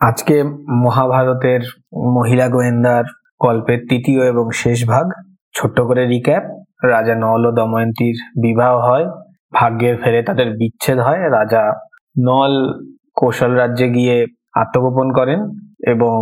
আজকে 0.00 0.36
মহাভারতের 0.84 1.62
মহিলা 2.16 2.46
গোয়েন্দার 2.48 3.04
গল্পের 3.40 3.80
তৃতীয় 3.88 4.22
এবং 4.26 4.44
শেষ 4.52 4.78
ভাগ। 4.86 5.06
ছোট্ট 5.54 5.78
করে 5.80 6.02
রিক্যাপ 6.06 6.44
রাজা 6.84 7.14
নল 7.14 7.42
ও 7.46 7.50
দময়ন্তীর 7.52 8.16
বিবাহ 8.42 8.72
হয়, 8.88 9.06
ভাগ্যের 9.52 9.96
ফেরে 10.02 10.20
তাদের 10.22 10.48
বিচ্ছেদ 10.56 10.98
হয়, 10.98 11.22
রাজা 11.30 11.62
নল 12.20 12.52
কৌশল 13.16 13.52
রাজ্যে 13.52 13.86
গিয়ে 13.90 14.16
আত্মগোপন 14.54 15.08
করেন 15.12 15.40
এবং 15.88 16.16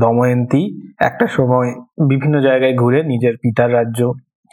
দময়ন্তী 0.00 0.62
একটা 1.00 1.26
সময় 1.26 1.68
বিভিন্ন 2.08 2.36
জায়গায় 2.40 2.74
ঘুরে 2.74 3.00
নিজের 3.02 3.34
পিতার 3.42 3.70
রাজ্য 3.72 4.00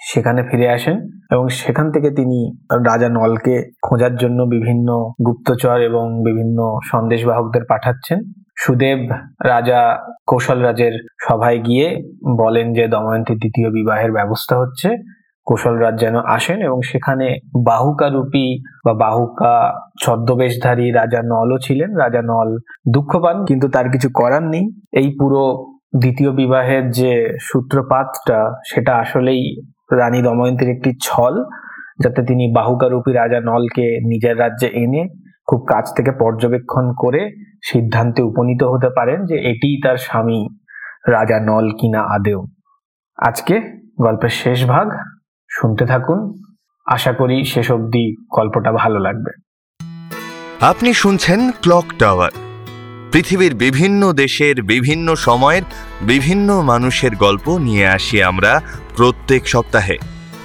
সেখানে 0.02 0.42
ফিরে 0.50 0.68
আসেন 0.70 0.98
এবং 1.32 1.46
সেখান 1.60 1.88
থেকে 1.92 2.10
তিনি 2.12 2.40
রাজা 2.86 3.10
নলকে 3.10 3.56
খোঁজার 3.82 4.14
জন্য 4.16 4.40
বিভিন্ন 4.56 4.88
গুপ্তচর 5.28 5.78
এবং 5.82 6.06
বিভিন্ন 6.24 6.58
সন্দেশবাহকদের 6.92 7.64
পাঠাচ্ছেন। 7.70 8.20
সুদেব 8.58 9.00
রাজা 9.46 9.82
কৌশল 10.26 10.60
রাজের 10.62 10.94
সভায় 11.22 11.60
গিয়ে 11.60 12.02
বলেন 12.38 12.74
যে 12.74 12.88
দময়ন্তীর 12.88 13.38
দ্বিতীয় 13.38 13.70
বিবাহের 13.72 14.12
ব্যবস্থা 14.12 14.56
হচ্ছে। 14.58 14.90
কৌশল 15.46 15.76
রাজ 15.78 16.00
যেন 16.00 16.16
আসেন 16.16 16.62
এবং 16.62 16.82
সেখানে 16.82 17.40
বাহুকা 17.66 18.10
রূপী 18.10 18.60
বা 18.86 18.94
বাহুকা 18.94 19.54
ছদ্মবেশধারী 20.02 20.92
রাজা 20.92 21.22
নলও 21.24 21.58
ছিলেন। 21.58 21.90
রাজা 21.96 22.22
নল 22.22 22.50
দুঃখ 22.94 23.12
পান, 23.22 23.46
কিন্তু 23.46 23.68
তার 23.68 23.90
কিছু 23.90 24.10
করার 24.14 24.44
নেই। 24.44 24.66
এই 24.94 25.08
পুরো 25.20 25.42
দ্বিতীয় 26.00 26.32
বিবাহের 26.32 26.92
যে 26.92 27.38
সূত্রপাতটা, 27.42 28.40
সেটা 28.66 28.92
আসলেই 28.96 29.56
রানী 29.92 30.22
দময়ন্তীর 30.22 30.70
একটি 30.70 30.92
ছল, 31.02 31.46
যাতে 32.00 32.22
তিনি 32.24 32.54
বাহুকারূপী 32.54 33.12
রাজা 33.14 33.40
নলকে 33.40 33.86
নিজের 34.06 34.40
রাজ্যে 34.40 34.68
এনে 34.68 35.02
খুব 35.48 35.66
কাছ 35.70 35.86
থেকে 35.94 36.12
পর্যবেক্ষণ 36.12 36.94
করে 36.98 37.22
সিদ্ধান্তে 37.72 38.22
উপনীত 38.22 38.64
হতে 38.64 38.90
পারেন 38.90 39.26
যে 39.26 39.36
এটিই 39.36 39.82
তার 39.84 39.98
স্বামী, 39.98 40.48
রাজা 41.08 41.40
নল 41.40 41.70
কিনা 41.70 42.02
আদেও। 42.02 42.46
আজকে 43.18 43.62
গল্পের 44.02 44.30
শেষ 44.30 44.66
ভাগ, 44.66 44.88
শুনতে 45.52 45.86
থাকুন। 45.86 46.42
আশা 46.86 47.14
করি 47.14 47.46
শেষ 47.46 47.72
অবধি 47.72 48.16
গল্পটা 48.22 48.72
ভালো 48.72 49.00
লাগবে। 49.00 49.32
আপনি 50.62 50.94
শুনছেন 50.94 51.52
ক্লক 51.52 51.86
টাওয়ার। 52.00 52.32
পৃথিবীর 53.12 53.56
বিভিন্ন 53.56 54.14
দেশের 54.14 54.64
বিভিন্ন 54.64 55.16
সময়ের 55.16 55.62
বিভিন্ন 56.02 56.62
মানুষের 56.62 57.16
গল্প 57.16 57.58
নিয়ে 57.58 57.88
আসি 57.88 58.24
আমরা 58.24 58.62
প্রত্যেক 58.98 59.48
সপ্তাহে। 59.48 59.98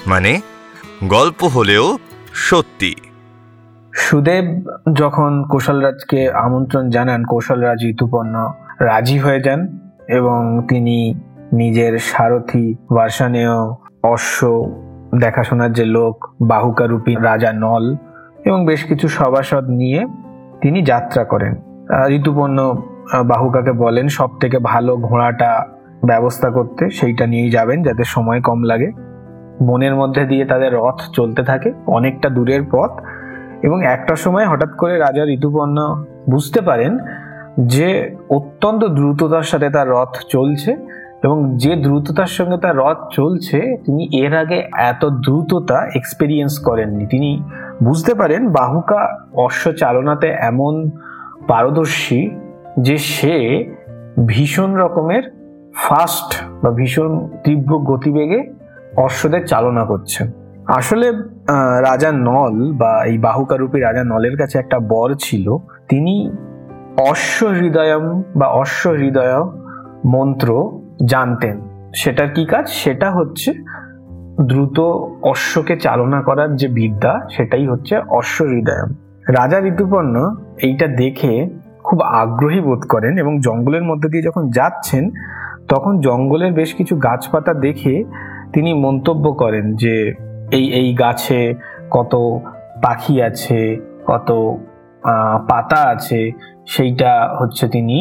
মানে 0.06 0.41
গল্প 1.04 1.44
হলেও 1.44 1.98
সত্যি। 2.32 2.94
সুদেব 3.94 4.62
যখন 4.92 5.44
কৌশলরাজকে 5.50 6.30
আমন্ত্রণ 6.30 6.88
জানান 6.88 7.24
কৌশলরাজ 7.24 7.78
ঋতুপর্ণ 7.84 8.52
রাজি 8.80 9.19
হয়ে 9.19 9.41
যান 9.41 9.78
এবং 10.08 10.62
তিনি 10.69 11.14
নিজের 11.52 11.98
সারথি 11.98 12.74
বার্ষানেয় 12.91 13.50
অশ্ব 14.02 14.72
দেখাশোনার 15.20 15.72
যে 15.72 15.84
লোক, 15.84 16.27
বাহুকারূপী 16.41 17.14
রাজা 17.14 17.52
নল 17.52 17.97
এবং 18.44 18.66
বেশ 18.66 18.84
কিছু 18.84 19.08
সভাসদ 19.08 19.64
নিয়ে 19.69 20.06
তিনি 20.60 20.82
যাত্রা 20.82 21.25
করেন। 21.25 21.54
ঋতুপর্ণ 22.08 22.75
বাহুকাকে 23.25 23.72
বলেন, 23.72 24.08
সব 24.08 24.28
থেকে 24.41 24.58
ভালো 24.58 24.97
ঘোড়াটা 24.97 25.66
ব্যবস্থা 26.04 26.50
করতে 26.50 26.91
সেইটা 26.91 27.27
নিয়েই 27.27 27.50
যাবেন 27.50 27.82
যাতে 27.82 28.04
সময় 28.04 28.41
কম 28.41 28.62
লাগে। 28.62 28.92
বনের 29.62 29.94
মধ্যে 29.94 30.25
দিয়ে 30.25 30.44
তাদের 30.44 30.75
রথ 30.75 31.00
চলতে 31.12 31.42
থাকে। 31.42 31.72
অনেকটা 31.86 32.28
দূরের 32.28 32.60
পথ। 32.72 32.91
এবং 33.62 33.84
একটা 33.84 34.16
সময় 34.16 34.47
হঠাৎ 34.47 34.70
করে 34.78 34.98
রাজা 34.98 35.25
ঋতুপর্ণ 35.25 36.05
বুঝতে 36.30 36.61
পারেন 36.61 36.98
যে 37.66 38.16
অত্যন্ত 38.28 38.84
দ্রুততার 38.84 39.42
সাথে 39.42 39.70
তার 39.70 39.91
রথ 39.91 40.19
চলছে 40.28 40.77
এবং 41.25 41.56
যে 41.56 41.77
দ্রুততার 41.77 42.27
সঙ্গে 42.27 42.56
তার 42.56 42.77
রথ 42.77 42.98
চলছে, 43.11 43.77
তিনি 43.84 44.27
এর 44.27 44.36
আগে 44.36 44.70
এত 44.72 45.05
দ্রুততা 45.05 45.86
এক্সপেরিয়েন্স 45.94 46.59
করেননি। 46.59 47.06
তিনি 47.06 47.43
বুঝতে 47.82 48.15
পারেন 48.15 48.49
বাহুকা 48.49 49.26
অশ্ব 49.32 49.72
চালনাতে 49.72 50.26
এমন 50.26 50.91
পারদর্শী 51.49 52.31
যে 52.81 52.99
সে 52.99 53.65
ভীষণ 54.26 54.75
রকমের 54.75 55.22
ফাস্ট 55.76 56.44
বা 56.65 56.70
ভীষণ 56.70 57.28
তীব্র 57.44 57.78
গতিবেগে 57.78 58.53
অশ্বদের 58.97 59.47
চালনা 59.47 59.84
করছেন 59.84 60.32
আসলে 60.70 61.12
রাজা 61.82 62.12
নল 62.12 62.72
বা 62.72 63.04
এই 63.04 63.19
বাহুকারূপী 63.19 63.81
রাজা 63.81 64.04
নলের 64.04 64.36
কাছে 64.36 64.58
একটা 64.58 64.78
বর 64.78 65.14
ছিল। 65.14 65.56
তিনি 65.88 66.31
অশ্ব 66.97 67.47
হৃদয়ম 67.47 68.22
বা 68.36 68.47
অশ্ব 68.47 68.91
হৃদয় 68.91 69.44
মন্ত্র 70.04 70.81
জানতেন। 71.08 71.60
সেটার 71.94 72.28
কি 72.28 72.44
কাজ? 72.44 72.69
সেটা 72.69 73.10
হচ্ছে 73.10 73.54
দ্রুত 74.41 74.81
অশ্বকে 75.22 75.76
চালনা 75.76 76.22
করার 76.22 76.56
যে 76.56 76.69
বিদ্যা, 76.69 77.26
সেটাই 77.31 77.66
হচ্ছে 77.66 77.98
অশ্ব 77.98 78.44
হৃদয়ম 78.44 78.94
রাজা 79.28 79.58
ঋতুপর্ণ 79.58 80.37
এইটা 80.62 80.87
দেখে 80.87 81.48
খুব 81.84 82.00
আগ্রহী 82.02 82.60
বোধ 82.60 82.82
করেন 82.88 83.19
এবং 83.19 83.41
জঙ্গলের 83.41 83.82
মধ্যে 83.82 84.08
দিয়ে 84.08 84.22
যখন 84.22 84.50
যাচ্ছেন, 84.50 85.10
তখন 85.69 86.00
জঙ্গলের 86.00 86.52
বেশ 86.52 86.75
কিছু 86.75 86.97
গাছপাতা 86.97 87.54
দেখে 87.54 88.04
তিনি 88.52 88.75
মন্তব্য 88.75 89.32
করেন 89.32 89.76
যে 89.76 90.14
এই 90.56 90.65
এই 90.81 90.88
গাছে 91.03 91.41
কত 91.91 92.12
পাখি 92.84 93.15
আছে, 93.28 93.61
কত 94.06 94.28
পাতা 95.50 95.81
আছে, 95.94 96.21
সেইটা 96.72 97.12
হচ্ছে 97.41 97.65
তিনি 97.69 97.99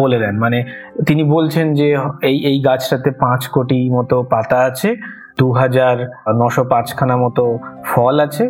বলে 0.00 0.18
দেন। 0.18 0.34
মানে 0.44 0.58
তিনি 1.06 1.22
বলছেন 1.34 1.66
যে 1.78 1.88
এই 2.28 2.36
এই 2.50 2.56
গাছটাতে 2.68 3.10
পাঁচ 3.24 3.42
কোটি 3.54 3.80
মতো 3.90 4.16
পাতা 4.22 4.58
আছে, 4.68 4.90
দু 5.38 5.46
হাজার 5.52 5.96
নশো 6.40 6.62
পাঁচখানা 6.64 7.16
মতো 7.16 7.44
ফল 7.84 8.16
আছে। 8.26 8.44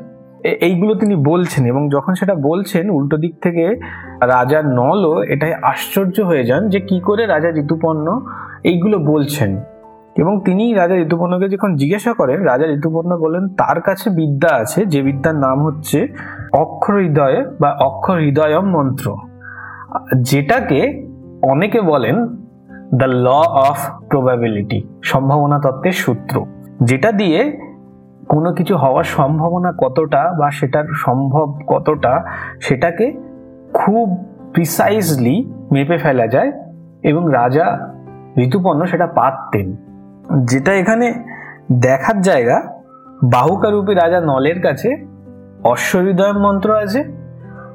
এইগুলো 0.66 0.92
তিনি 0.94 1.14
বলছেন 1.30 1.62
এবং 1.66 1.82
যখন 1.94 2.12
সেটা 2.14 2.34
বলছেন, 2.48 2.84
উল্টো 2.90 3.16
দিক 3.16 3.34
থেকে 3.40 3.64
রাজা 4.34 4.60
নলও 4.78 5.14
এটাই 5.34 5.52
আশ্চর্য 5.70 6.16
হয়ে 6.20 6.44
যান 6.44 6.62
যে 6.72 6.78
কি 6.88 6.96
করে 7.00 7.22
রাজা 7.26 7.50
ঋতুপর্ণ 7.62 8.06
এইগুলো 8.70 8.96
বলছেন। 9.12 9.50
এবং 10.16 10.40
তিনি 10.44 10.74
রাজা 10.74 10.96
ঋতুপর্ণকে 10.96 11.48
যখন 11.48 11.76
জিজ্ঞাসা 11.76 12.12
করেন, 12.12 12.42
রাজা 12.42 12.66
ঋতুপর্ণ 12.66 13.16
বলেন 13.16 13.48
তার 13.48 13.80
কাছে 13.80 14.10
বিদ্যা 14.10 14.54
আছে, 14.54 14.86
যে 14.86 15.02
বিদ্যার 15.02 15.34
নাম 15.34 15.64
হচ্ছে 15.64 16.08
অক্ষর 16.52 16.94
হৃদয় 16.94 17.44
বা 17.60 17.76
অক্ষর 17.80 18.14
হৃদয়ম 18.14 18.64
মন্ত্র। 18.64 19.16
যেটাকে 20.16 21.08
অনেকে 21.42 21.80
বলেন 21.80 22.26
দ্য 22.94 23.04
ল 23.04 23.26
অফ 23.68 23.78
প্রবাবিলিটি 24.10 24.88
সম্ভাবনা 25.02 25.58
তত্ত্বের 25.58 25.92
সূত্র। 25.92 26.44
যেটা 26.82 27.12
দিয়ে 27.12 27.58
কোনো 28.28 28.52
কিছু 28.52 28.76
হওয়ার 28.76 29.04
সম্ভাবনা 29.04 29.72
কতটা 29.72 30.34
বা 30.38 30.50
সেটার 30.50 30.84
সম্ভব 30.94 31.58
কতটা, 31.66 32.24
সেটাকে 32.60 33.12
খুব 33.74 34.24
প্রিসাইজলি 34.52 35.52
মেপে 35.72 35.96
ফেলা 35.98 36.26
যায় 36.26 36.52
এবং 37.02 37.32
রাজা 37.32 37.92
ঋতুপর্ণ 38.38 38.84
সেটা 38.84 39.06
পারতেন। 39.06 39.76
যেটা 40.44 40.72
এখানে 40.72 41.14
দেখার 41.80 42.22
জায়গা, 42.22 42.56
বাহুকারূপী 43.22 43.94
রাজা 43.94 44.20
নলের 44.20 44.60
কাছে 44.60 45.06
অশ্বহৃদয়ম 45.64 46.38
মন্ত্র 46.38 46.76
আছে 46.76 47.04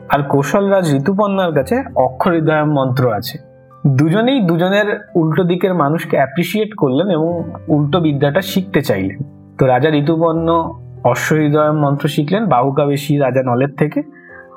আর 0.09 0.23
কৌশলরাজ 0.23 0.96
ঋতুপর্ণার 0.96 1.53
কাছে 1.53 1.84
অক্ষরহৃদয়ম 1.96 2.69
মন্ত্র 2.69 3.12
আছে। 3.12 3.38
দুজনেই 3.85 4.41
দুজনের 4.41 5.09
উল্টো 5.16 5.44
দিকের 5.44 5.73
মানুষকে 5.73 6.17
অ্যাপ্রিসিয়েট 6.17 6.73
করলেন 6.73 7.09
এবং 7.09 7.44
উল্টো 7.67 8.00
বিদ্যাটা 8.00 8.41
শিখতে 8.41 8.81
চাইলেন। 8.81 9.19
তো 9.57 9.66
রাজা 9.66 9.90
ঋতুপর্ণ 9.90 10.73
অশ্বহৃদয়ম 11.03 11.75
মন্ত্র 11.75 12.07
শিখলেন 12.07 12.46
বাহুকাবেশী 12.46 13.17
রাজা 13.17 13.44
নলের 13.44 13.72
থেকে 13.75 14.01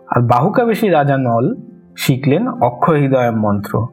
আর 0.08 0.20
বাহুকাবেশী 0.22 0.88
রাজা 0.88 1.16
নল 1.16 1.54
শিখলেন 1.96 2.48
অক্ষরহৃদয়ম 2.48 3.36
মন্ত্র 3.36 3.86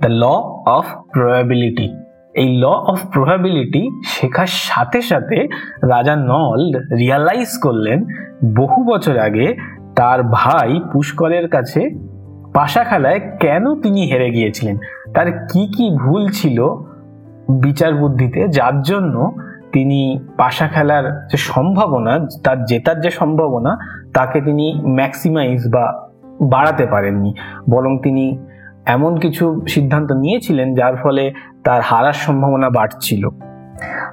দ্য 0.00 0.08
ল 0.08 0.22
অফ 0.66 0.86
প্রবাবিলিটি 1.12 2.07
এই 2.38 2.58
ল 2.58 2.64
অফ 2.64 2.98
প্রবাবিলিটি 3.12 3.82
শেখার 4.06 4.46
সাথে 4.46 5.00
সাথে 5.02 5.38
রাজা 5.88 6.16
নল 6.16 6.62
রিয়ালাইজ 6.98 7.50
করলেন 7.62 7.98
বহু 8.56 8.84
বছর 8.84 9.16
আগে 9.18 9.56
তার 9.96 10.22
ভাই 10.22 10.80
পুষ্করের 10.92 11.48
কাছে 11.48 11.80
পাশা 12.54 12.82
খেলায় 12.84 13.20
কেন 13.40 13.64
তিনি 13.80 14.00
হেরে 14.06 14.30
গিয়েছিলেন? 14.30 14.76
তার 15.14 15.32
কি 15.32 15.62
কি 15.76 15.86
ভুল 15.96 16.28
ছিল 16.28 16.58
বিচার 17.50 17.94
বুদ্ধিতে? 17.94 18.48
যার 18.48 18.82
জন্য 18.82 19.36
তিনি 19.72 20.00
পাশা 20.36 20.66
খেলার 20.66 21.04
যে 21.30 21.36
সম্ভাবনা, 21.36 22.12
তার 22.44 22.64
জেতার 22.64 23.00
যে 23.00 23.10
সম্ভাবনা, 23.10 23.72
তাকে 24.14 24.40
তিনি 24.40 24.66
ম্যাক্সিমাইজ 24.86 25.60
বা 25.72 25.84
বাড়াতে 26.40 26.86
পারেননি। 26.86 27.34
বরং 27.70 27.98
তিনি 28.02 28.24
এমন 28.88 29.12
কিছু 29.16 29.44
সিদ্ধান্ত 29.68 30.12
নিয়েছিলেন 30.12 30.74
যার 30.74 30.96
ফলে 30.96 31.24
তার 31.64 31.80
হারার 31.80 32.12
সম্ভাবনা 32.12 32.70
বাড়ছিল। 32.70 33.22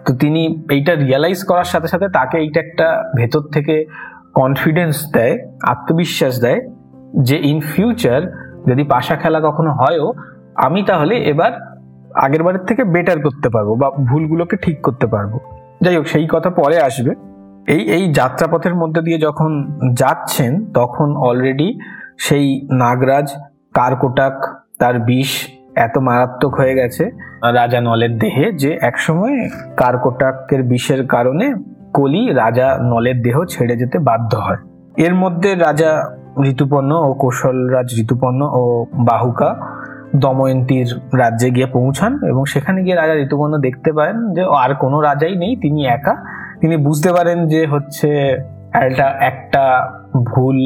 তো 0.06 0.12
তিনি 0.16 0.42
এইটা 0.72 0.95
রিয়ালাইজ 0.95 1.44
করার 1.44 1.63
সাথে 1.63 1.88
সাথে 1.88 2.07
তাকে 2.10 2.38
এইটা 2.38 2.60
একটা 2.60 2.88
ভেতর 3.18 3.44
থেকে 3.54 3.86
কনফিডেন্স 4.33 4.95
দেয়, 5.13 5.36
আত্মবিশ্বাস 5.63 6.42
দেয় 6.42 6.62
যে 7.19 7.38
ইন 7.38 7.60
ফিউচার 7.60 8.22
যদি 8.68 8.83
পাশা 8.83 9.16
খেলা 9.16 9.39
কখনো 9.39 9.72
হয়ও, 9.72 10.13
আমি 10.56 10.83
তাহলে 10.83 11.16
এবার 11.16 11.51
আগের 12.16 12.44
বারের 12.44 12.63
থেকে 12.66 12.83
বেটার 12.83 13.19
করতে 13.19 13.50
পারব 13.50 13.69
বা 13.75 13.88
ভুলগুলোকে 13.92 14.56
ঠিক 14.56 14.78
করতে 14.81 15.07
পারব। 15.07 15.33
যাই 15.81 15.95
হোক, 15.95 16.06
সেই 16.06 16.28
কথা 16.31 16.50
পরে 16.50 16.78
আসবে। 16.80 17.12
এই 17.68 17.81
এই 17.92 18.04
যাত্রাপথের 18.13 18.75
মধ্যে 18.75 19.01
দিয়ে 19.01 19.18
যখন 19.18 19.51
যাচ্ছেন, 19.94 20.51
তখন 20.71 21.07
অলরেডি 21.16 21.69
সেই 22.19 22.45
নাগরাজ, 22.71 23.28
কারকোটাক 23.74 24.36
তার 24.80 25.00
বিষ 25.00 25.48
এত 25.75 25.98
মারাত্মক 25.98 26.56
হয়ে 26.56 26.75
গেছে 26.75 27.12
রাজা 27.54 27.81
নলের 27.81 28.18
দেহে 28.18 28.51
যে 28.51 28.77
একসময় 28.81 29.50
কারকোটাকের 29.77 30.63
বিষের 30.63 31.07
কারণে 31.07 31.54
কলি 31.94 32.33
রাজা 32.33 32.77
নলের 32.81 33.22
দেহ 33.22 33.45
ছেড়ে 33.45 33.75
যেতে 33.75 34.00
বাধ্য 34.00 34.38
হয়। 34.38 34.57
এর 34.98 35.16
মধ্যে 35.16 35.56
রাজা 35.56 36.12
ঋতুপর্ণ 36.45 36.92
ও 36.92 37.13
কৌশলরাজ 37.13 37.86
ঋতুপর্ণ 38.00 38.42
ও 38.42 38.86
বাহুকা 38.94 39.56
দময়ন্তীর 40.16 41.19
রাজ্যে 41.19 41.50
গিয়ে 41.50 41.66
পৌঁছান 41.66 42.19
এবং 42.28 42.45
সেখানে 42.45 42.83
গিয়ে 42.83 42.95
রাজা 42.95 43.13
ঋতুপর্ণ 43.13 43.57
দেখতে 43.57 43.94
পান 43.94 44.33
যে 44.33 44.44
আর 44.56 44.75
কোনো 44.75 45.01
রাজাই 45.01 45.36
নেই, 45.36 45.56
তিনি 45.56 45.86
একা। 45.86 46.16
তিনি 46.62 46.78
বুঝতে 46.78 47.12
পারেন 47.12 47.48
যে 47.48 47.68
হচ্ছে, 47.68 48.38
একটা 48.74 49.16
একটা 49.19 49.92
ভুল 50.24 50.58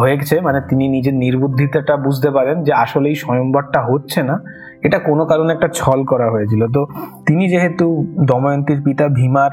হয়েছে 0.00 0.40
মানে 0.40 0.60
তিনি 0.68 0.88
নিজের 0.88 1.14
নির্বুদ্ধিতাটা 1.14 1.96
বুঝতে 1.96 2.30
পারেন 2.30 2.62
যে 2.62 2.72
আসলেই 2.72 3.14
স্বয়ংবরটা 3.14 3.80
হচ্ছে 3.82 4.22
না। 4.22 4.40
এটা 4.82 4.98
কোনো 4.98 5.26
কারণে 5.26 5.52
একটা 5.52 5.68
ছল 5.72 6.04
করা 6.04 6.30
হয়েছিল। 6.30 6.66
তো 6.72 6.86
তিনি 7.26 7.48
যেহেতু 7.48 8.06
দময়ন্তীর 8.26 8.82
পিতা 8.82 9.08
ভীমার 9.08 9.50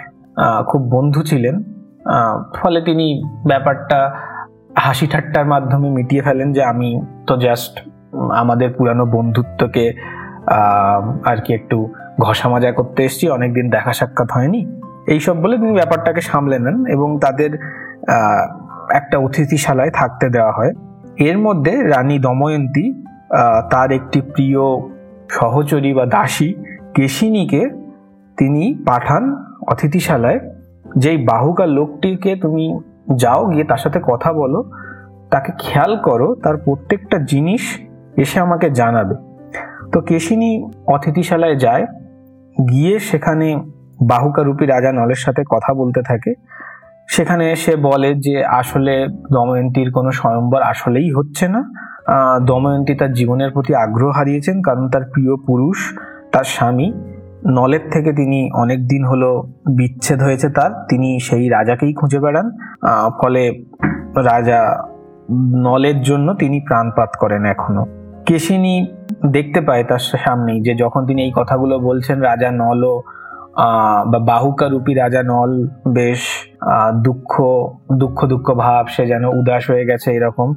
খুব 0.67 0.81
বন্ধু 0.81 1.23
ছিলেন 1.23 1.63
ফলে 2.55 2.81
তিনি 2.81 3.23
ব্যাপারটা 3.47 4.13
হাসি 4.75 5.07
ঠাট্টার 5.07 5.45
মাধ্যমে 5.45 5.89
মিটিয়ে 5.89 6.21
ফেলেন 6.21 6.51
যে 6.51 6.63
আমি 6.63 7.01
তো 7.27 7.37
জাস্ট 7.37 7.89
আমাদের 8.13 8.73
পুরানো 8.77 9.05
বন্ধুত্বকে 9.05 9.93
আর 11.25 11.37
কি 11.45 11.53
একটু 11.53 11.93
ঘষা 12.21 12.49
মাজা 12.49 12.71
করতে 12.71 13.03
এসেছি, 13.03 13.29
অনেকদিন 13.29 13.69
দেখা 13.69 13.93
সাক্ষাৎ 13.93 14.31
হয়নি। 14.31 14.65
এইসব 15.07 15.41
বলে 15.41 15.57
তিনি 15.57 15.73
ব্যাপারটাকে 15.73 16.21
সামলে 16.21 16.59
নেন 16.59 16.85
এবং 16.85 17.19
তাদের 17.19 17.51
একটা 18.93 19.17
অতিথিশালায় 19.17 19.91
থাকতে 19.91 20.29
দেওয়া 20.29 20.51
হয়। 20.51 20.73
এর 21.17 21.37
মধ্যে 21.37 21.83
রানী 21.83 22.19
দময়ন্তী 22.19 23.03
তার 23.71 23.91
একটি 23.91 24.21
প্রিয় 24.21 24.59
সহচরী 25.29 25.93
বা 25.93 26.05
দাসী 26.05 26.53
কেশিনীকে 26.93 27.69
তিনি 28.37 28.83
পাঠান 28.87 29.35
অতিথিশালায়। 29.67 30.39
যেই 30.97 31.17
বাহুকা 31.25 31.65
লোকটিকে 31.65 32.35
তুমি 32.35 32.79
যাও, 33.15 33.45
গিয়ে 33.45 33.63
তার 33.63 33.77
সাথে 33.77 33.99
কথা 34.03 34.33
বলো, 34.33 34.71
তাকে 35.29 35.51
খেয়াল 35.59 35.97
করো, 35.97 36.35
তার 36.35 36.57
প্রত্যেকটা 36.57 37.17
জিনিস 37.17 37.79
এসে 38.17 38.39
আমাকে 38.39 38.69
জানাবে। 38.69 39.15
তো 39.91 40.01
কেশিনী 40.01 40.69
অতিথিশালায় 40.87 41.55
যায়, 41.55 41.85
গিয়ে 42.69 42.99
সেখানে 42.99 43.61
বাহুকারূপী 44.01 44.65
রাজা 44.65 44.91
নলের 44.91 45.15
সাথে 45.15 45.43
কথা 45.49 45.73
বলতে 45.73 46.01
থাকে। 46.01 46.33
সেখানে 47.13 47.45
সে 47.63 47.73
বলে 47.89 48.09
যে 48.25 48.35
আসলে 48.59 48.93
দময়ন্তীর 49.35 49.89
কোনো 49.91 50.09
স্বয়ম্বর 50.19 50.61
আসলেই 50.71 51.09
হচ্ছে 51.17 51.45
না। 51.47 51.61
দময়ন্তী 52.49 52.93
তার 52.99 53.11
জীবনের 53.13 53.49
প্রতি 53.51 53.71
আগ্রহ 53.75 54.09
হারিয়েছেন 54.17 54.57
কারণ 54.61 54.83
তার 54.93 55.03
প্রিয় 55.13 55.33
পুরুষ, 55.47 55.77
তার 56.33 56.47
স্বামী। 56.55 56.87
নলের 57.57 57.83
থেকে 57.91 58.11
তিনি 58.13 58.39
অনেক 58.63 58.79
দিন 58.87 59.03
হলো 59.05 59.29
বিচ্ছেদ 59.77 60.19
হয়েছে 60.23 60.47
তার। 60.57 60.71
তিনি 60.89 61.09
সেই 61.19 61.45
রাজাকেই 61.49 61.93
খুঁজে 61.93 62.19
বেড়ান। 62.19 62.47
ফলে 63.21 63.43
রাজা 64.29 64.59
নলের 65.65 65.97
জন্য 66.01 66.27
তিনি 66.41 66.57
প্রাণপাত 66.67 67.11
করেন 67.21 67.43
এখনও। 67.45 67.83
কেশিনী 68.27 68.75
দেখতে 69.35 69.59
পায় 69.67 69.83
তার 69.89 70.03
সামনেই 70.25 70.59
যে 70.61 70.73
যখন 70.83 71.01
তিনি 71.05 71.19
এই 71.27 71.33
কথাগুলো 71.35 71.75
বলছেন, 71.79 72.17
রাজা 72.29 72.49
নলও 72.61 72.95
বা 74.11 74.19
বাহুকা 74.29 74.65
রূপী 74.67 74.93
রাজা 74.93 75.21
নল 75.23 75.51
বেশ 75.97 76.21
দুঃখ 77.03 77.41
দুঃখ 77.93 78.25
দুঃখ 78.25 78.53
ভাব, 78.53 78.87
সে 78.87 79.07
যেন 79.07 79.25
উদাস 79.25 79.69
হয়ে 79.69 79.85
গেছে 79.85 80.11
এরকম। 80.11 80.53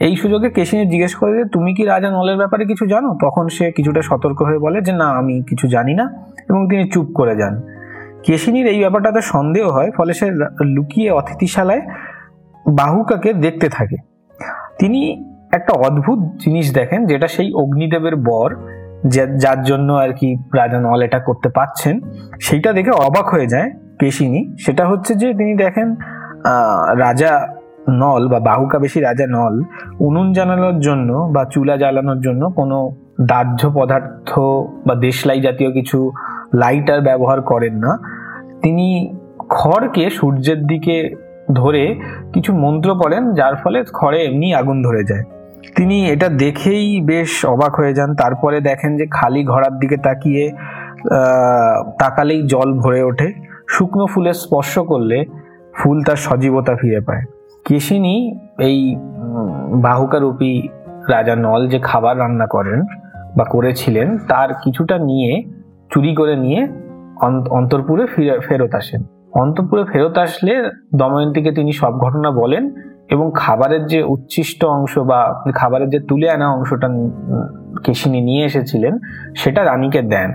এই 0.00 0.16
সুযোগে 0.16 0.50
কেশিনী 0.50 0.90
জিজ্ঞেস 0.90 1.14
করে 1.14 1.38
যে, 1.38 1.44
তুমি 1.44 1.74
কি 1.74 1.84
রাজা 1.84 2.10
নলের 2.10 2.36
ব্যাপারে 2.36 2.64
কিছু 2.64 2.86
জানো? 2.86 3.18
তখন 3.22 3.48
সে 3.48 3.72
কিছুটা 3.72 4.02
সতর্ক 4.02 4.42
হয়ে 4.42 4.58
বলে 4.58 4.80
যে, 4.80 4.92
না, 4.92 5.04
আমি 5.04 5.42
কিছু 5.42 5.68
জানি 5.68 5.94
না। 5.94 6.26
এবং 6.50 6.68
তিনি 6.68 6.90
চুপ 6.90 7.06
করে 7.14 7.36
যান। 7.36 7.62
কেশিনীর 8.22 8.66
এই 8.66 8.78
ব্যাপারটাতে 8.78 9.20
সন্দেহ 9.20 9.68
হয়, 9.68 9.90
ফলে 9.90 10.12
সে 10.12 10.30
লুকিয়ে 10.60 11.10
অতিথিশালায় 11.10 11.80
বাহুকাকে 12.66 13.32
দেখতে 13.32 13.68
থাকে। 13.68 13.96
তিনি 14.78 15.24
একটা 15.52 15.72
অদ্ভুত 15.72 16.18
জিনিস 16.44 16.74
দেখেন, 16.74 17.06
যেটা 17.06 17.28
সেই 17.28 17.52
অগ্নিদেবের 17.52 18.16
বর 18.16 18.56
যার 19.38 19.62
জন্য 19.62 19.92
আর 19.92 20.12
কি 20.12 20.36
রাজা 20.54 20.80
নল 20.80 21.02
এটা 21.02 21.18
করতে 21.18 21.48
পাচ্ছেন 21.48 22.00
সেইটা 22.40 22.72
দেখে 22.72 22.90
অবাক 22.90 23.28
হয়ে 23.28 23.46
যায় 23.46 23.70
পেশিনী 23.98 24.56
সেটা 24.58 24.86
হচ্ছে 24.86 25.14
যে 25.14 25.34
তিনি 25.34 25.56
দেখেন 25.56 25.96
রাজা 26.96 27.48
নল 27.88 28.28
বা 28.28 28.40
বাহুকা 28.40 28.78
বেশি 28.78 29.00
রাজা 29.00 29.26
নল, 29.26 29.62
উনুন 30.00 30.32
জ্বালানোর 30.32 30.80
জন্য 30.80 31.32
বা 31.32 31.44
চুলা 31.44 31.76
জ্বালানোর 31.76 32.20
জন্য 32.20 32.50
কোনো 32.50 32.96
দাহ্য 33.20 33.70
পদার্থ 33.74 34.38
বা 34.86 34.94
দেশলাই 34.94 35.40
জাতীয় 35.40 35.72
কিছু 35.72 36.12
লাইটার 36.54 37.00
ব্যবহার 37.00 37.42
করেন 37.42 37.74
না। 37.74 37.98
তিনি 38.62 39.16
খড়কে 39.48 40.10
সূর্যের 40.10 40.66
দিকে 40.66 41.14
ধরে 41.54 42.00
কিছু 42.32 42.54
মন্ত্র 42.54 42.94
পড়েন 42.94 43.32
যার 43.34 43.56
ফলে 43.56 43.84
খড়ে 43.92 44.24
এমনি 44.24 44.54
আগুন 44.54 44.82
ধরে 44.82 45.04
যায়। 45.04 45.24
তিনি 45.76 45.96
এটা 46.12 46.28
দেখেই 46.44 46.86
বেশ 47.10 47.30
অবাক 47.54 47.72
হয়ে 47.80 47.92
যান। 47.98 48.10
তারপরে 48.14 48.56
দেখেন 48.60 48.92
যে 49.00 49.06
খালি 49.18 49.42
ঘোড়ার 49.44 49.74
দিকে 49.78 49.96
তাকিয়ে 50.06 50.44
তাকালেই 51.98 52.40
জল 52.52 52.68
ভরে 52.82 53.02
ওঠে। 53.02 53.28
শুকনো 53.68 54.04
ফুলের 54.12 54.36
স্পর্শ 54.44 54.72
করলে 54.90 55.18
ফুল 55.78 55.96
তার 56.06 56.18
সজীবতা 56.26 56.72
ফিরে 56.80 57.00
পায়। 57.00 57.24
কেশিনী 57.66 58.14
এই 58.68 58.78
বাহুকারূপী 59.86 60.52
রাজা 61.12 61.34
নল 61.36 61.62
যে 61.68 61.78
খাবার 61.88 62.14
রান্না 62.18 62.46
করেন 62.46 62.80
বা 63.36 63.44
করেছিলেন, 63.44 64.08
তার 64.30 64.48
কিছুটা 64.62 64.96
নিয়ে, 64.98 65.30
চুরি 65.92 66.12
করে 66.14 66.34
নিয়ে 66.36 66.60
অন্তরপুরে 67.58 68.04
ফিরে, 68.12 68.34
ফেরত 68.46 68.72
আসেন। 68.74 69.00
অন্তপুরে 69.42 69.82
ফেরত 69.92 70.16
আসলে 70.18 70.52
দময়ন্তীকে 71.00 71.50
তিনি 71.52 71.72
সব 71.72 71.92
ঘটনা 72.04 72.30
বলেন। 72.30 72.64
এবং 73.10 73.26
খাবারের 73.34 73.82
যে 73.86 74.00
উচ্ছিষ্ট 74.14 74.60
অংশ 74.76 74.98
বা 75.10 75.20
খাবারের 75.54 75.88
যে 75.94 76.00
তুলে 76.08 76.26
আনা 76.30 76.46
অংশটা 76.56 76.88
কেশিনী 77.84 78.20
নিয়ে 78.20 78.42
এসেছিলেন, 78.44 78.94
সেটা 79.36 79.60
রানীকে 79.64 80.00
দেন। 80.02 80.30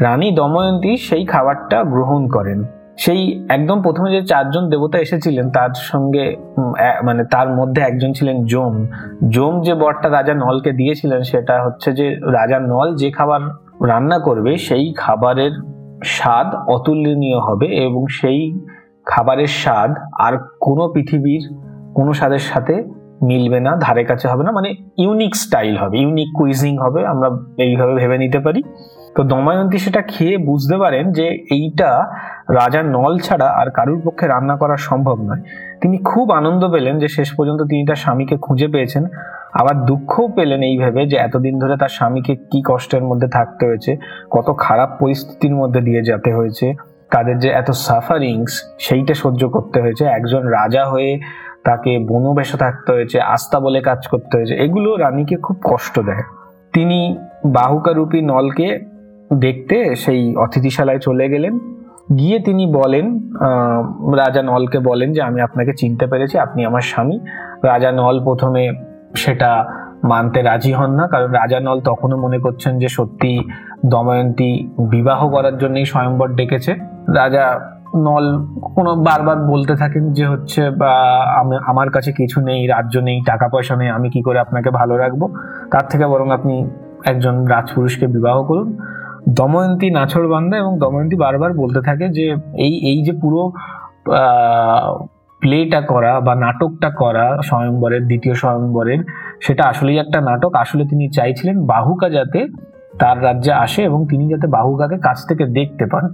রানী 0.00 0.28
দময়ন্তী 0.30 0.92
সেই 1.08 1.24
খাবারটা 1.26 1.78
গ্রহণ 1.84 2.22
করেন। 2.28 2.58
সেই 3.04 3.20
একদম 3.48 3.78
প্রথমে 3.82 4.08
যে 4.12 4.22
চারজন 4.22 4.64
দেবতা 4.70 4.98
এসেছিলেন, 4.98 5.46
তার 5.50 5.72
সঙ্গে 5.90 6.24
মানে 7.04 7.22
তার 7.34 7.48
মধ্যে 7.56 7.80
একজন 7.82 8.10
ছিলেন 8.12 8.36
জোম 8.44 8.74
জোম 9.28 9.54
যে 9.60 9.74
বরটা 9.74 10.08
রাজা 10.08 10.34
নলকে 10.34 10.70
দিয়েছিলেন, 10.72 11.20
সেটা 11.22 11.54
হচ্ছে 11.64 11.88
যে 11.92 12.06
রাজা 12.38 12.58
নল 12.72 12.88
যে 12.96 13.08
খাবার 13.10 13.40
রান্না 13.88 14.18
করবে, 14.18 14.52
সেই 14.66 14.84
খাবারের 14.96 15.52
স্বাদ 16.16 16.48
অতুলনীয় 16.74 17.40
হবে 17.40 17.66
এবং 17.86 18.02
সেই 18.18 18.40
খাবারের 19.06 19.50
স্বাদ 19.62 19.90
আর 20.26 20.34
কোনো 20.60 20.84
পৃথিবীর 20.94 21.42
কোনো 21.98 22.12
স্বাদের 22.18 22.44
সাথে 22.50 22.74
মিলবে 23.30 23.58
না, 23.66 23.72
ধারে 23.84 24.02
কাছে 24.10 24.26
হবে 24.32 24.42
না 24.46 24.52
মানে 24.58 24.68
ইউনিক 25.02 25.32
স্টাইল 25.44 25.74
হবে 25.82 25.94
ইউনিক 26.02 26.28
কুইজিং 26.38 26.74
হবে, 26.84 27.00
আমরা 27.12 27.28
এইভাবে 27.66 27.92
ভেবে 28.00 28.16
নিতে 28.24 28.38
পারি। 28.46 28.60
তো 29.16 29.20
দময়ন্তী 29.32 29.78
সেটা 29.84 30.00
খেয়ে 30.12 30.34
বুঝতে 30.48 30.76
পারেন 30.82 31.04
যে 31.18 31.26
এইটা 31.56 31.90
রাজার 32.58 32.86
নল 32.96 33.14
ছাড়া 33.26 33.48
আর 33.60 33.68
কারুর 33.76 34.00
পক্ষে 34.04 34.24
রান্না 34.26 34.54
করা 34.56 34.76
সম্ভব 34.88 35.16
নয়। 35.28 35.42
তিনি 35.82 35.96
খুব 36.10 36.26
আনন্দ 36.40 36.62
পেলেন 36.74 36.94
যে 37.02 37.08
শেষ 37.16 37.28
পর্যন্ত 37.36 37.60
তিনি 37.70 37.82
তার 37.88 38.00
স্বামীকে 38.04 38.36
খুঁজে 38.44 38.68
পেয়েছেন। 38.74 39.04
আবার 39.60 39.74
দুঃখও 39.88 40.24
পেলেন 40.36 40.60
এইভাবে 40.70 41.00
যে 41.10 41.16
এতদিন 41.26 41.54
ধরে 41.62 41.74
তার 41.82 41.92
স্বামীকে 41.98 42.32
কি 42.50 42.60
কষ্টের 42.68 43.04
মধ্যে 43.10 43.28
থাকতে 43.36 43.62
হয়েছে, 43.68 43.92
কত 44.30 44.48
খারাপ 44.64 44.90
পরিস্থিতির 45.00 45.54
মধ্যে 45.60 45.80
দিয়ে 45.80 46.00
যেতে 46.08 46.30
হয়েছে, 46.38 46.66
তাদের 47.14 47.36
যে 47.44 47.50
এত 47.60 47.68
সাফারিংস 47.86 48.52
সেইটা 48.86 49.14
সহ্য 49.22 49.42
করতে 49.54 49.78
হয়েছে। 49.84 50.04
একজন 50.18 50.42
রাজা 50.58 50.82
হয়ে 50.92 51.12
তাকে 51.64 51.98
বনবেশে 51.98 52.56
থাকতে 52.56 52.92
হয়েছে, 52.92 53.20
আস্থা 53.20 53.60
বলে 53.60 53.80
কাজ 53.80 54.06
করতে 54.06 54.36
হয়েছে। 54.36 54.54
এগুলো 54.54 54.96
রানীকে 54.96 55.36
খুব 55.36 55.56
কষ্ট 55.64 56.00
দেয়। 56.00 56.22
তিনি 56.72 57.16
বাহুকারূপী 57.46 58.20
নলকে 58.22 58.80
দেখতে 59.34 59.94
সেই 59.94 60.36
অতিথিশালায় 60.36 60.98
চলে 60.98 61.28
গেলেন। 61.28 61.58
গিয়ে 62.18 62.38
তিনি 62.38 62.66
বলেন 62.66 63.06
রাজা 64.16 64.42
নলকে 64.42 64.78
বলেন 64.78 65.12
যে, 65.12 65.22
আমি 65.22 65.40
আপনাকে 65.40 65.72
চিনতে 65.72 66.06
পেরেছি, 66.06 66.38
আপনি 66.38 66.64
আমার 66.64 66.80
স্বামী। 66.80 67.18
রাজা 67.62 67.92
নল 67.92 68.24
প্রথমে 68.24 68.72
সেটা 69.14 69.50
মানতে 70.04 70.42
রাজি 70.42 70.72
হন 70.72 70.90
না, 70.90 71.06
কারণ 71.06 71.30
রাজা 71.30 71.60
নল 71.60 71.80
তখনও 71.80 72.16
মনে 72.16 72.38
করছেন 72.38 72.78
যে, 72.78 72.88
সত্যি 72.88 73.40
দময়ন্তী 73.86 74.68
বিবাহ 74.78 75.28
করার 75.28 75.58
জন্যই 75.58 75.84
স্বয়ংবর 75.84 76.28
ডেকেছে। 76.28 76.72
রাজা 77.14 77.44
নল, 78.06 78.26
কোনো 78.76 78.90
বারবার 79.08 79.38
বলতে 79.52 79.74
থাকেন 79.82 80.04
যে 80.18 80.24
হচ্ছে 80.32 80.60
আমার 81.70 81.88
কাছে 81.94 82.10
কিছু 82.20 82.38
নেই, 82.48 82.60
রাজ্য 82.74 82.94
নেই, 83.08 83.18
টাকা 83.30 83.46
পয়সা 83.54 83.74
নেই, 83.80 83.88
আমি 83.96 84.08
কি 84.14 84.20
করে 84.26 84.38
আপনাকে 84.44 84.70
ভালো 84.80 84.94
রাখব? 85.02 85.22
তার 85.72 85.84
থেকে 85.90 86.04
বরং 86.12 86.28
আপনি 86.38 86.54
একজন 87.10 87.34
রাজপুরুষকে 87.54 88.06
বিবাহ 88.16 88.36
করুন। 88.48 88.68
দময়ন্তী 89.38 89.88
নাছর 89.98 90.24
বান্দা 90.32 90.56
এবং 90.62 90.72
দময়ন্তী 90.82 91.16
বারবার 91.24 91.50
বলতে 91.62 91.80
থাকে 91.88 92.06
যে, 92.16 92.26
এই 92.66 92.74
এই 92.90 92.98
যে 93.06 93.12
পুরো 93.22 93.40
প্লেটা 95.42 95.80
করা 95.92 96.12
বা 96.26 96.34
নাটকটা 96.44 96.88
করা 97.02 97.26
স্বয়ংবরের 97.48 98.02
দ্বিতীয় 98.10 98.34
স্বয়ংবরের 98.42 99.00
সেটা 99.44 99.62
আসলেই 99.70 99.98
একটা 100.04 100.18
নাটক। 100.28 100.52
আসলে 100.62 100.82
তিনি 100.90 101.04
চাইছিলেন 101.16 101.56
বাহুকা 101.72 102.08
যাতে 102.16 102.40
তার 103.00 103.16
রাজ্যে 103.26 103.52
আসে 103.64 103.80
এবং 103.88 104.00
তিনি 104.10 104.24
যাতে 104.32 104.46
বাহুকাকে 104.56 104.96
কাছ 105.06 105.18
থেকে 105.28 105.44
দেখতে 105.58 105.84
পান। 105.92 106.04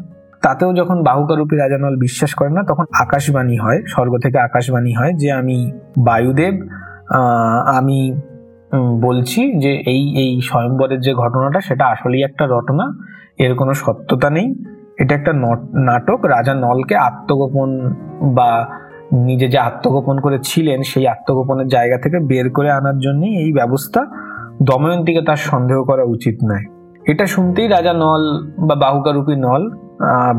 তাতেও 0.45 0.75
যখন 0.75 1.03
বাহুকারূপী 1.03 1.57
রাজানল 1.57 1.97
বিশ্বাস 1.97 2.35
করেন 2.35 2.53
না, 2.53 2.63
তখন 2.63 2.85
আকাশবাণী 3.01 3.59
হয়, 3.59 3.83
স্বর্গ 3.89 4.19
থেকে 4.23 4.39
আকাশবাণী 4.39 4.93
হয় 4.93 5.13
যে 5.13 5.33
আমি 5.33 5.73
বায়ুদেব 5.99 6.69
আমি 7.67 8.21
বলছি 9.01 9.59
যে 9.59 9.73
এই 9.73 10.15
এই 10.17 10.41
স্বয়ংবরের 10.41 11.01
যে 11.01 11.15
ঘটনাটা, 11.15 11.61
সেটা 11.61 11.87
আসলেই 11.87 12.23
একটা 12.23 12.47
রটনা, 12.47 12.99
এর 13.39 13.55
কোনো 13.55 13.75
সত্যতা 13.75 14.31
নেই। 14.31 14.55
এটা 14.99 15.15
একটা 15.15 15.33
নট- 15.33 15.79
নাটক, 15.79 16.25
রাজা 16.25 16.55
নলকে 16.55 16.97
আত্মগোপন 16.97 17.95
বা 18.35 18.67
নিজে 19.13 19.49
যে 19.49 19.59
আত্মগোপন 19.59 20.21
করে 20.21 20.39
ছিলেন 20.43 20.83
সেই 20.83 21.07
আত্মগোপনের 21.07 21.69
জায়গা 21.69 21.99
থেকে 21.99 22.19
বের 22.19 22.51
করে 22.51 22.71
আনার 22.71 22.99
জন্যই 22.99 23.37
এই 23.37 23.53
ব্যবস্থা 23.53 24.07
দময়ন্তীকে 24.63 25.23
তার 25.23 25.37
সন্দেহ 25.37 25.85
করা 25.85 26.03
উচিত 26.03 26.39
নয়। 26.45 26.65
এটা 27.07 27.27
শুনতেই 27.27 27.69
রাজা 27.69 27.93
নল 27.93 28.51
বা 28.59 28.75
বাহুকারূপী 28.75 29.35
নল 29.37 29.84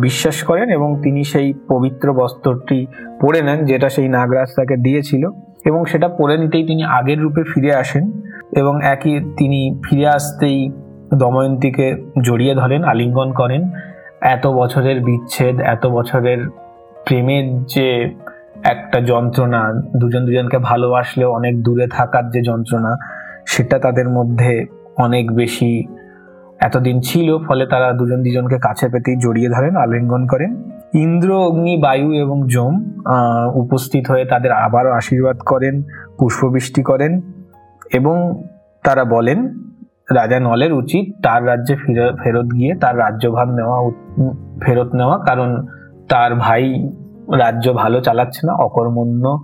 বিশ্বাস 0.01 0.43
করেন 0.43 0.69
এবং 0.69 1.01
তিনি 1.01 1.23
সেই 1.23 1.53
পবিত্র 1.67 2.13
বস্ত্রটি 2.13 2.85
পরে 3.21 3.41
নেন 3.41 3.65
যেটা 3.65 3.89
সেই 3.89 4.09
নাগরাজ 4.09 4.47
তাকে 4.55 4.77
দিয়েছিল। 4.77 5.29
এবং 5.65 5.85
সেটা 5.85 6.07
পরে 6.07 6.37
নিতেই 6.37 6.67
তিনি 6.67 6.83
আগের 6.83 7.19
রূপে 7.19 7.43
ফিরে 7.43 7.75
আসেন 7.75 8.21
এবং 8.55 8.85
একই 8.85 9.19
তিনি 9.37 9.79
ফিরে 9.83 10.07
আসতেই 10.07 10.71
দময়ন্তীকে 11.13 11.95
জড়িয়ে 12.21 12.55
ধরেন, 12.55 12.83
আলিঙ্গন 12.83 13.31
করেন। 13.31 13.69
এত 14.21 14.47
বছরের 14.47 15.03
বিচ্ছেদ, 15.03 15.59
এত 15.59 15.85
বছরের 15.85 16.47
প্রেমের 17.05 17.63
যে 17.63 18.15
একটা 18.63 19.01
যন্ত্রণা, 19.01 19.73
দুজন 19.97 20.25
দুজনকে 20.25 20.57
ভালোবাসলেও 20.57 21.31
অনেক 21.31 21.63
দূরে 21.63 21.87
থাকার 21.87 22.29
যে 22.29 22.41
যন্ত্রণা, 22.41 22.97
সেটা 23.47 23.79
তাদের 23.79 24.09
মধ্যে 24.09 24.65
অনেক 24.97 25.31
বেশি 25.31 25.87
এতদিন 26.61 27.01
ছিল, 27.01 27.37
ফলে 27.37 27.67
তারা 27.67 27.91
দুজন 27.91 28.23
দুজনকে 28.23 28.57
কাছে 28.57 28.89
পেতেই 28.89 29.15
জড়িয়ে 29.15 29.49
ধরেন, 29.49 29.75
আলিঙ্গন 29.75 30.27
করেন। 30.27 30.71
ইন্দ্র, 30.93 31.45
অগ্নি, 31.45 31.77
বায়ু 31.77 32.13
এবং 32.13 32.47
যম 32.53 33.01
উপস্থিত 33.55 34.11
হয়ে 34.11 34.25
তাদের 34.25 34.51
আবারও 34.51 34.91
আশীর্বাদ 34.91 35.37
করেন, 35.37 35.83
পুষ্পবৃষ্টি 36.19 36.83
করেন 36.83 37.21
এবং 37.93 38.43
তারা 38.83 39.03
বলেন, 39.03 39.59
রাজা 40.11 40.39
নলের 40.39 40.73
উচিত 40.73 41.23
তার 41.23 41.47
রাজ্যে 41.47 41.75
ফিরে- 41.75 42.15
ফেরত 42.23 42.45
গিয়ে 42.45 42.75
তার 42.75 42.97
রাজ্যভার 42.97 43.47
নেওয়া 43.47 43.91
ফেরত 44.65 44.95
নেওয়া, 44.95 45.17
কারণ 45.17 45.65
তার 46.09 46.35
ভাই 46.35 46.89
রাজ্য 47.35 47.73
ভালো 47.73 48.01
চালাচ্ছে 48.01 48.47
না, 48.47 48.53
অকর্মণ্য 48.53 49.39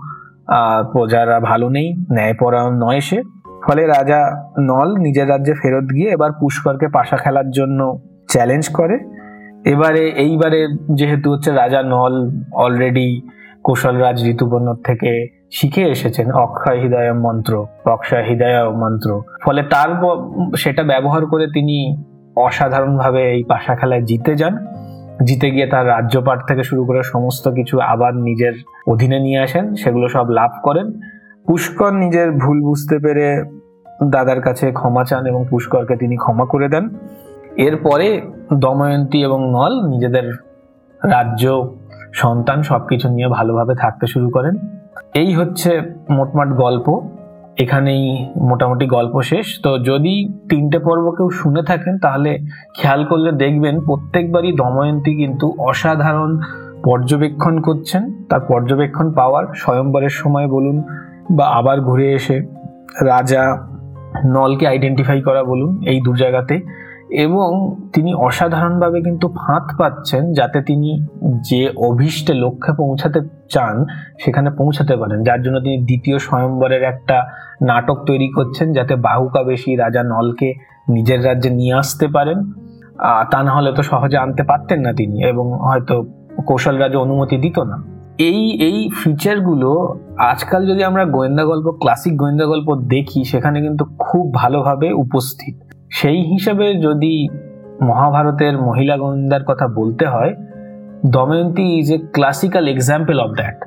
প্রজারা 0.92 1.40
ভালো 1.40 1.70
নেই, 1.70 1.94
ন্যায়পরায়ণ 2.12 2.74
নয় 2.74 3.00
সে। 3.00 3.22
ফলে 3.66 3.88
রাজা 3.88 4.20
নল 4.60 4.98
নিজের 4.98 5.30
রাজ্যে 5.30 5.54
ফেরত 5.54 5.84
গিয়ে 5.84 6.10
এবার 6.10 6.32
পুষ্করকে 6.32 6.88
পাশা 6.88 7.18
খেলার 7.18 7.52
জন্য 7.52 8.00
চ্যালেঞ্জ 8.30 8.70
করে। 8.70 9.00
এবারে, 9.66 10.08
এইবারে 10.26 10.68
যেহেতু 10.94 11.32
হচ্ছে 11.32 11.52
রাজা 11.52 11.82
নল 11.84 12.32
অলরেডি 12.54 13.22
কৌশলরাজ 13.64 14.18
ঋতুপর্ণর 14.26 14.76
থেকে 14.84 15.28
শিখে 15.52 15.84
এসেছেন 15.84 16.32
অক্ষয় 16.32 16.82
হৃদয় 16.82 17.14
মন্ত্র, 17.14 17.66
অক্ষয় 17.86 18.24
হৃদয় 18.30 18.72
মন্ত্র। 18.72 19.22
ফলে 19.42 19.64
তার 19.64 19.90
সেটা 20.56 20.84
ব্যবহার 20.84 21.26
করে 21.26 21.48
তিনি 21.48 21.78
অসাধারণভাবে 22.36 23.32
এই 23.32 23.44
পাশা 23.44 23.76
খেলায় 23.76 24.02
জিতে 24.02 24.36
যান। 24.36 24.54
জিতে 25.24 25.52
গিয়ে 25.52 25.68
তার 25.68 25.88
রাজ্যপাট 25.88 26.40
থেকে 26.48 26.64
শুরু 26.64 26.86
করে 26.86 27.04
সমস্ত 27.04 27.50
কিছু 27.50 27.80
আবার 27.80 28.16
নিজের 28.16 28.54
অধীনে 28.88 29.20
নিয়ে 29.20 29.40
আসেন, 29.40 29.76
সেগুলো 29.76 30.08
সব 30.10 30.30
লাভ 30.30 30.52
করেন। 30.64 30.88
পুষ্কর 31.48 31.94
নিজের 31.94 32.32
ভুল 32.32 32.64
বুঝতে 32.64 33.00
পেরে 33.00 33.44
দাদার 34.04 34.42
কাছে 34.42 34.72
ক্ষমা 34.72 35.04
চান 35.04 35.26
এবং 35.26 35.46
পুষ্করকে 35.50 35.96
তিনি 35.96 36.18
ক্ষমা 36.18 36.46
করে 36.46 36.70
দেন। 36.70 36.90
এরপরে 37.58 38.22
দময়ন্তী 38.54 39.24
এবং 39.24 39.52
নল 39.52 39.88
নিজেদের 39.88 40.34
রাজ্য, 41.04 41.74
সন্তান 42.14 42.64
সবকিছু 42.64 43.10
নিয়ে 43.10 43.28
ভালোভাবে 43.28 43.76
থাকতে 43.76 44.08
শুরু 44.08 44.30
করেন। 44.30 44.58
এই 45.14 45.34
হচ্ছে 45.34 45.82
মোটমাট 46.10 46.50
গল্প। 46.50 47.08
এখানেই 47.58 48.26
মোটামুটি 48.38 48.86
গল্প 48.88 49.22
শেষ। 49.22 49.62
তো 49.64 49.80
যদি 49.80 50.34
তিনটে 50.50 50.80
পর্ব 50.80 51.12
কেউ 51.12 51.30
শুনে 51.30 51.64
থাকেন, 51.64 52.00
তাহলে 52.00 52.40
খেয়াল 52.76 53.06
করলে 53.06 53.32
দেখবেন 53.32 53.80
প্রত্যেকবারই 53.80 54.52
দময়ন্তী 54.52 55.16
কিন্তু 55.16 55.54
অসাধারণ 55.60 56.42
পর্যবেক্ষণ 56.84 57.62
করছেন। 57.62 58.26
তার 58.30 58.40
পর্যবেক্ষণ 58.40 59.12
পাওয়ার 59.12 59.46
স্বয়ংবরের 59.56 60.10
সময় 60.10 60.48
বলুন 60.48 60.84
বা 61.32 61.46
আবার 61.48 61.82
ঘুরে 61.82 62.14
এসে 62.14 62.40
রাজা 63.02 63.68
নলকে 64.26 64.68
আইডেন্টিফাই 64.68 65.22
করা 65.22 65.44
বলুন 65.44 65.84
এই 65.86 66.02
দু 66.02 66.14
জায়গাতে 66.14 66.62
এবং 67.12 67.76
তিনি 67.94 68.14
অসাধারণভাবে 68.14 69.02
কিন্তু 69.02 69.28
ফাঁদ 69.28 69.78
পাচ্ছেন 69.78 70.34
যাতে 70.34 70.62
তিনি 70.62 71.08
যে 71.42 71.72
অভীষ্টে 71.78 72.34
লক্ষ্যে 72.34 72.74
পৌঁছাতে 72.74 73.22
চান 73.50 73.86
সেখানে 74.20 74.52
পৌঁছাতে 74.52 74.98
পারেন। 74.98 75.24
যার 75.24 75.42
জন্য 75.42 75.60
তিনি 75.60 75.78
দ্বিতীয় 75.78 76.20
স্বয়ম্বরের 76.20 76.84
একটা 76.84 77.26
নাটক 77.62 77.96
তৈরি 78.06 78.32
করছেন 78.32 78.74
যাতে 78.74 78.96
বাহুকা 78.96 79.44
বেশি 79.44 79.76
রাজা 79.76 80.04
নলকে 80.04 80.54
নিজের 80.90 81.26
রাজ্যে 81.26 81.50
নিয়ে 81.50 81.74
আসতে 81.74 82.08
পারেন। 82.08 82.52
তা 83.32 83.44
না 83.44 83.52
হলে 83.52 83.72
তো 83.74 83.84
সহজে 83.84 84.18
আনতে 84.18 84.44
পারতেন 84.44 84.80
না 84.80 84.94
তিনি 84.94 85.24
এবং 85.24 85.52
হয়তো 85.54 86.06
কৌশল 86.46 86.78
রাজা 86.78 87.00
অনুমতি 87.00 87.38
দিত 87.38 87.60
না। 87.60 87.91
এই 88.28 88.42
এই 88.68 88.78
ফিচারগুলো 89.00 89.70
আজকাল 90.32 90.62
যদি 90.66 90.82
আমরা 90.84 91.04
গোয়েন্দা 91.06 91.44
গল্প 91.46 91.68
ক্লাসিক 91.72 92.14
গোয়েন্দা 92.18 92.46
গল্প 92.46 92.70
দেখি, 92.76 93.24
সেখানে 93.24 93.58
কিন্তু 93.62 93.84
খুব 94.00 94.24
ভালোভাবে 94.34 94.88
উপস্থিত। 94.94 95.56
সেই 95.92 96.20
হিসাবে 96.22 96.66
যদি 96.76 97.14
মহাভারতের 97.82 98.54
মহিলা 98.58 98.96
গোয়েন্দার 98.98 99.44
কথা 99.44 99.66
বলতে 99.68 100.06
হয়, 100.06 100.32
Damayanti 101.06 101.66
is 101.80 101.90
a 101.92 101.98
classical 102.14 102.66
example 102.68 103.18
of 103.20 103.30
that 103.36 103.58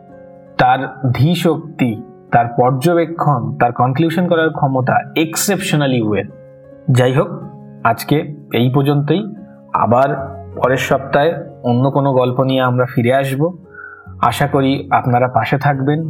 তার 0.59 0.81
ধী 1.13 1.31
শক্তি 1.35 1.91
তার 2.33 2.47
পর্যবেক্ষণ, 2.59 3.41
তার 3.59 3.73
কনক্লুশন 3.73 4.25
করার 4.29 4.51
ক্ষমতা 4.51 4.95
এক্সেপশনালি 5.17 6.01
ওয়েল 6.03 6.29
যাই 6.91 7.13
হোক, 7.13 7.31
আজকে 7.85 8.17
এই 8.53 8.69
পর্যন্তই। 8.75 9.23
আবার 9.85 10.09
পরের 10.57 10.83
সপ্তাহে 10.91 11.31
অন্য 11.63 11.85
কোনো 11.91 12.11
গল্প 12.13 12.39
নিয়ে 12.41 12.61
আমরা 12.61 12.87
ফিরে 12.95 13.13
আসব। 13.15 13.43
আশা 14.25 14.47
করি 14.47 14.89
আপনারা 14.91 15.29
পাশে 15.29 15.59
থাকবেন, 15.59 16.01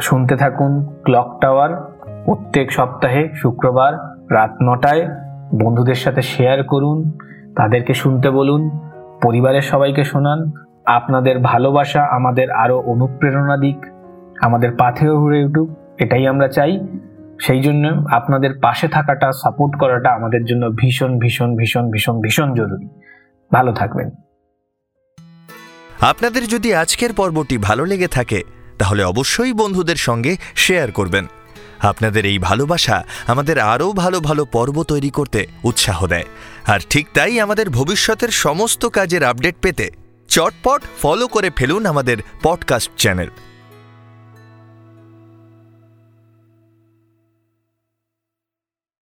শুনতে 0.00 0.36
থাকুন 0.36 1.00
ক্লক 1.04 1.38
টাওয়ার 1.40 1.70
প্রত্যেক 2.24 2.72
সপ্তাহে 2.72 3.28
শুক্রবার 3.34 3.92
রাত 4.30 4.50
নটায়। 4.62 5.08
বন্ধুদের 5.54 5.94
সাথে 5.94 6.22
শেয়ার 6.22 6.62
করুন, 6.62 7.18
তাদেরকে 7.56 7.94
শুনতে 7.94 8.30
বলুন, 8.30 8.70
পরিবারের 9.22 9.62
সবাইকে 9.62 10.04
শোনান। 10.04 10.50
আপনাদের 10.84 11.38
ভালোবাসা 11.38 12.02
আমাদের 12.04 12.50
আরও 12.50 12.80
অনুপ্রেরণা 12.80 13.56
দিক, 13.56 13.86
আমাদের 14.42 14.70
পাথেও 14.78 15.18
ঘুরে 15.18 15.44
উঠুক, 15.44 15.68
এটাই 15.98 16.26
আমরা 16.26 16.48
চাই। 16.48 16.88
সেই 17.40 17.60
জন্য 17.60 18.04
আপনাদের 18.10 18.50
পাশে 18.62 18.88
থাকাটা, 18.88 19.32
সাপোর্ট 19.32 19.78
করাটা 19.78 20.10
আমাদের 20.10 20.44
জন্য 20.44 20.70
ভীষণ 20.76 21.18
ভীষণ 21.18 21.56
ভীষণ 21.56 21.90
ভীষণ 21.90 22.20
ভীষণ 22.20 22.54
জরুরি। 22.54 22.88
ভালো 23.52 23.72
থাকবেন। 23.72 24.10
আপনাদের 26.00 26.48
যদি 26.48 26.74
আজকের 26.74 27.12
পর্বটি 27.12 27.58
ভালো 27.58 27.86
লেগে 27.86 28.06
থাকে, 28.06 28.42
তাহলে 28.78 29.04
অবশ্যই 29.04 29.52
বন্ধুদের 29.52 29.96
সঙ্গে 29.96 30.36
শেয়ার 30.56 30.92
করবেন। 30.92 31.26
আপনাদের 31.80 32.26
এই 32.26 32.38
ভালোবাসা 32.38 33.04
আমাদের 33.26 33.58
আরও 33.58 33.92
ভালো 33.92 34.20
ভালো 34.20 34.44
পর্ব 34.44 34.82
তৈরি 34.82 35.10
করতে 35.10 35.46
উৎসাহ 35.64 36.06
দেয়। 36.06 36.24
আর 36.66 36.80
ঠিক 36.90 37.06
তাই 37.14 37.40
আমাদের 37.40 37.70
ভবিষ্যতের 37.70 38.28
সমস্ত 38.28 38.86
কাজের 38.86 39.24
আপডেট 39.24 39.56
পেতে 39.62 39.90
চটপট 40.28 40.82
ফলো 41.02 41.28
করে 41.28 41.50
ফেলুন 41.56 41.86
আমাদের 41.86 42.16
পডকাস্ট 42.42 42.90
চ্যানেল। 42.98 43.28